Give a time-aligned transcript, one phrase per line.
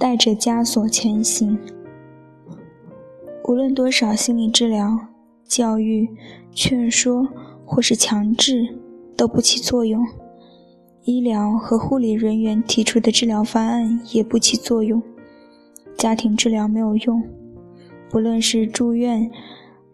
[0.00, 1.58] 带着枷锁前行。
[3.44, 4.98] 无论多少心理治疗、
[5.44, 6.08] 教育、
[6.52, 7.28] 劝说
[7.66, 8.78] 或是强制，
[9.14, 10.02] 都不起作用。
[11.02, 15.02] 医疗和护理人员提出的治疗方案也不起作用。
[15.98, 17.22] 家庭治疗没有用。
[18.08, 19.30] 不论是住院、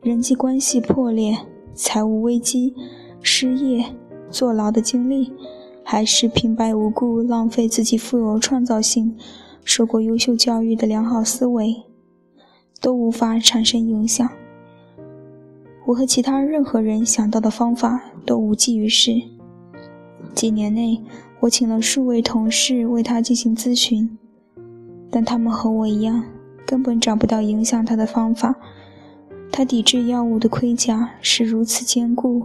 [0.02, 1.36] 人际关系破裂、
[1.74, 2.72] 财务危机、
[3.20, 3.84] 失业、
[4.30, 5.32] 坐牢的经历，
[5.82, 9.16] 还是平白无故浪费自己富有创造性。
[9.64, 11.82] 受过优秀教育的良好思维
[12.80, 14.30] 都无法产生影响。
[15.86, 19.20] 我和其他任何人想到的方法都无济于事。
[20.36, 21.02] 几年内，
[21.40, 24.16] 我请了数位同事为他进行咨询，
[25.10, 26.22] 但他们和我一样，
[26.64, 28.54] 根本找不到影响他的方法。
[29.50, 32.44] 他抵制药物的盔甲是如此坚固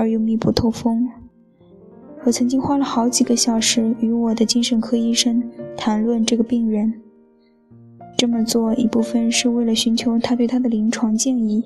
[0.00, 1.06] 而又密不透风。
[2.24, 5.42] 我曾经花了好几个小时与我的精神科医生
[5.76, 6.90] 谈论这个病人。
[8.16, 11.62] 这么做一部分是为了寻求他对他的临床建议，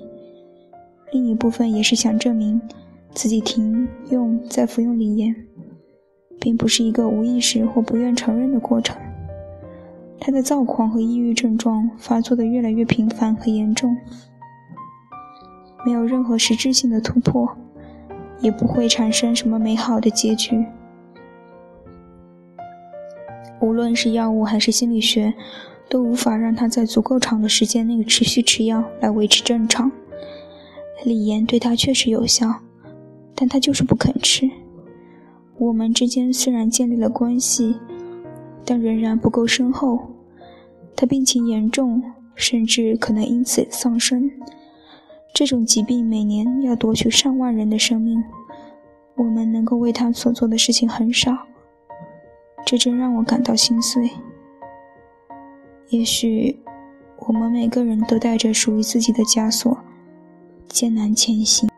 [1.13, 2.59] 另一部分也是想证明
[3.13, 5.33] 自己停用再服用锂盐，
[6.41, 8.97] 并不是一个无意识或不愿承认的过程。
[10.19, 13.95] 他的躁狂和抑郁症状发作的越来越频繁和严重，
[15.85, 17.49] 没有任何实质性的突破。
[18.41, 20.65] 也不会产生什么美好的结局。
[23.61, 25.33] 无论是药物还是心理学，
[25.89, 29.91] 都无法让他在足够长的时间内持续吃药来维持正常。
[31.03, 32.61] 锂盐对他确实有效，
[33.33, 34.49] 但他就是不肯吃。
[35.57, 37.75] 我们之间虽然建立了关系，
[38.65, 39.99] 但仍然不够深厚。
[40.95, 42.03] 他病情严重，
[42.35, 44.29] 甚至可能因此丧生。
[45.35, 48.23] 这种疾病每年要夺取上万人的生命，
[49.17, 51.37] 我们能够为他所做的事情很少，
[52.65, 54.09] 这真让我感到心碎。
[55.89, 56.57] 也许
[57.27, 59.77] 我们每个人都带着属于自己的枷锁，
[60.69, 61.69] 艰难前行。